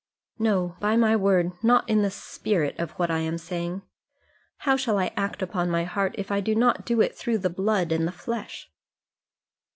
"No, 0.39 0.77
by 0.79 0.95
my 0.95 1.15
word; 1.15 1.51
not 1.63 1.87
in 1.87 2.01
the 2.01 2.09
spirit 2.09 2.73
of 2.79 2.89
what 2.93 3.11
I 3.11 3.19
am 3.19 3.37
saying. 3.37 3.83
How 4.65 4.75
shall 4.75 4.97
I 4.97 5.13
act 5.15 5.43
upon 5.43 5.69
my 5.69 5.83
heart, 5.83 6.15
if 6.17 6.31
I 6.31 6.39
do 6.39 6.55
not 6.55 6.87
do 6.87 7.01
it 7.01 7.15
through 7.15 7.37
the 7.37 7.51
blood 7.51 7.91
and 7.91 8.07
the 8.07 8.11
flesh?" 8.11 8.71